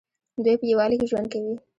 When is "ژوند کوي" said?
1.11-1.53